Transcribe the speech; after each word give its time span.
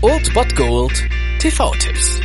Old 0.00 0.32
Bot 0.32 0.56
Gold 0.56 1.04
TV-Tipps. 1.40 2.20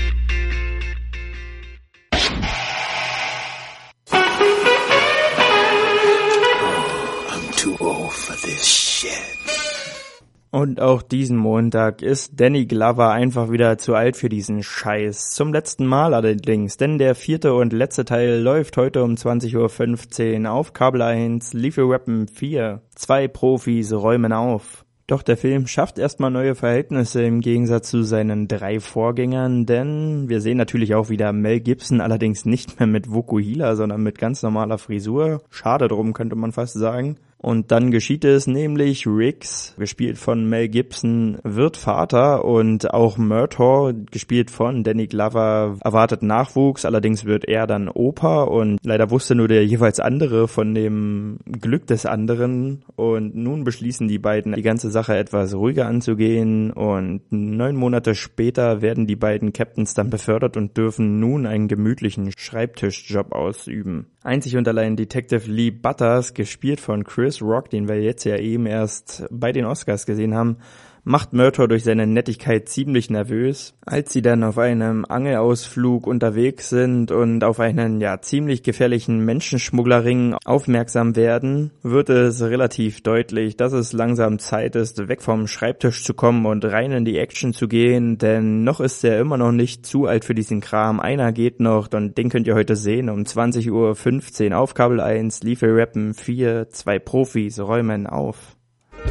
Und 10.52 10.80
auch 10.80 11.02
diesen 11.02 11.36
Montag 11.36 12.02
ist 12.02 12.40
Danny 12.40 12.66
Glover 12.66 13.12
einfach 13.12 13.52
wieder 13.52 13.78
zu 13.78 13.96
alt 13.96 14.16
für 14.16 14.30
diesen 14.30 14.64
Scheiß. 14.64 15.32
Zum 15.32 15.52
letzten 15.52 15.86
Mal 15.86 16.14
allerdings, 16.14 16.78
denn 16.78 16.98
der 16.98 17.16
vierte 17.16 17.54
und 17.54 17.74
letzte 17.74 18.06
Teil 18.06 18.40
läuft 18.40 18.78
heute 18.78 19.04
um 19.04 19.16
20.15 19.16 20.46
Uhr 20.46 20.52
auf 20.52 20.72
Kabel 20.72 21.02
1, 21.02 21.52
Lethal 21.52 21.90
Weapon 21.90 22.30
4. 22.30 22.82
Zwei 22.96 23.28
Profis 23.28 23.92
räumen 23.92 24.32
auf. 24.32 24.86
Doch 25.08 25.24
der 25.24 25.38
Film 25.38 25.68
schafft 25.68 26.00
erstmal 26.00 26.32
neue 26.32 26.56
Verhältnisse 26.56 27.24
im 27.24 27.42
Gegensatz 27.42 27.90
zu 27.90 28.04
seinen 28.04 28.48
drei 28.48 28.80
Vorgängern, 28.80 29.66
denn 29.66 30.30
wir 30.30 30.42
sehen 30.42 30.58
natürlich 30.58 30.96
auch 30.96 31.10
wieder 31.10 31.34
Mel 31.34 31.60
Gibson, 31.60 32.02
allerdings 32.02 32.46
nicht 32.46 32.80
mehr 32.80 32.88
mit 32.88 33.12
Vokuhila, 33.12 33.76
sondern 33.76 34.04
mit 34.04 34.18
ganz 34.18 34.42
normaler 34.42 34.78
Frisur. 34.78 35.42
Schade 35.50 35.88
drum, 35.88 36.14
könnte 36.14 36.36
man 36.36 36.52
fast 36.52 36.74
sagen. 36.74 37.18
Und 37.42 37.72
dann 37.72 37.90
geschieht 37.90 38.24
es 38.24 38.46
nämlich, 38.46 39.08
Riggs, 39.08 39.74
gespielt 39.80 40.20
von 40.20 40.48
Mel 40.48 40.70
Gibson, 40.70 41.40
wird 41.44 41.76
Vater 41.76 42.46
und 42.46 42.94
auch 42.94 43.18
Murtaugh, 43.18 43.94
gespielt 44.12 44.52
von 44.52 44.84
Danny 44.84 45.08
Glover, 45.08 45.78
erwartet 45.84 46.22
Nachwuchs, 46.22 46.86
allerdings 46.86 47.26
wird 47.26 47.46
er 47.46 47.66
dann 47.66 47.90
Opa 47.90 48.44
und 48.44 48.78
leider 48.84 49.10
wusste 49.10 49.34
nur 49.34 49.48
der 49.48 49.66
jeweils 49.66 50.00
andere 50.00 50.48
von 50.48 50.76
dem 50.76 51.40
Glück 51.46 51.88
des 51.88 52.06
anderen. 52.06 52.84
Und 52.96 53.36
nun 53.36 53.64
beschließen 53.64 54.08
die 54.08 54.20
beiden, 54.20 54.54
die 54.54 54.62
ganze 54.62 54.92
Sache 54.92 55.18
etwas 55.18 55.56
ruhiger 55.56 55.88
anzugehen. 55.88 56.72
Und 56.72 57.22
neun 57.32 57.76
Monate 57.76 58.14
später 58.14 58.84
werden 58.84 59.08
die 59.08 59.16
beiden 59.16 59.52
Captains 59.52 59.96
dann 59.96 60.12
befördert 60.12 60.58
und 60.58 60.78
dürfen 60.78 61.20
nun 61.20 61.48
einen 61.48 61.68
gemütlichen 61.68 62.32
Schreibtischjob 62.38 63.32
ausüben. 63.32 64.06
Einzig 64.24 64.56
und 64.56 64.68
allein 64.68 64.96
Detective 64.96 65.50
Lee 65.50 65.72
Butters, 65.72 66.36
gespielt 66.36 66.80
von 66.80 67.04
Chris 67.32 67.42
Rock, 67.42 67.70
den 67.70 67.88
wir 67.88 68.02
jetzt 68.02 68.26
ja 68.26 68.36
eben 68.36 68.66
erst 68.66 69.24
bei 69.32 69.54
den 69.54 69.64
Oscars 69.64 70.06
gesehen 70.06 70.36
haben, 70.36 70.58
macht 71.04 71.34
Murtaugh 71.34 71.68
durch 71.68 71.84
seine 71.84 72.08
Nettigkeit 72.08 72.70
ziemlich 72.70 73.10
nervös. 73.10 73.74
Als 73.86 74.14
sie 74.14 74.22
dann 74.22 74.44
auf 74.44 74.58
einem 74.58 75.06
Angelausflug 75.08 76.08
unterwegs 76.08 76.70
sind 76.70 77.12
und 77.12 77.44
auf 77.44 77.60
einen 77.60 78.02
ja 78.02 78.22
ziemlich 78.22 78.64
gefährlichen 78.64 79.26
Menschenschmugglerring 79.26 80.36
aufmerksam 80.46 81.16
werden, 81.16 81.72
wird 81.82 82.10
es 82.10 82.42
relativ 82.42 83.02
deutlich, 83.02 83.58
dass 83.58 83.74
es 83.74 83.94
langsam 83.94 84.40
Zeit 84.40 84.76
ist, 84.76 85.08
weg 85.08 85.22
vom 85.22 85.48
Schreibtisch 85.48 86.04
zu 86.04 86.14
kommen 86.14 86.46
und 86.46 86.66
rein 86.66 86.92
in 86.92 87.06
die 87.06 87.18
Action 87.18 87.54
zu 87.54 87.68
gehen, 87.68 88.18
denn 88.18 88.64
noch 88.64 88.80
ist 88.80 89.04
er 89.04 89.20
immer 89.20 89.38
noch 89.38 89.52
nicht 89.52 89.86
zu 89.86 90.06
alt 90.06 90.26
für 90.26 90.36
diesen 90.36 90.62
Kram. 90.62 91.00
Einer 91.00 91.32
geht 91.32 91.60
noch 91.60 91.92
und 91.94 92.18
den 92.18 92.30
könnt 92.30 92.48
ihr 92.48 92.56
heute 92.56 92.76
sehen 92.76 93.10
um 93.10 93.22
20.15 93.22 94.52
Uhr 94.52 94.58
auf 94.58 94.74
Kabel 94.74 95.00
1, 95.00 95.44
Liefel 95.44 95.72
Rappen 95.80 96.14
4, 96.14 96.70
zwei 96.70 97.00
Profis 97.00 97.60
räumen 97.60 98.08
auf. 98.08 98.56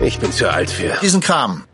Ich 0.00 0.18
bin 0.18 0.32
zu 0.32 0.50
alt 0.50 0.70
für 0.70 0.98
diesen 1.02 1.20
Kram. 1.20 1.64